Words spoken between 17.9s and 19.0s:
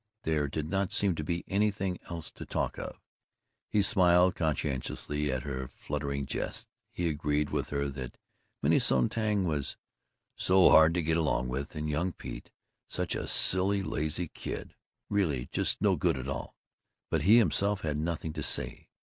nothing to say.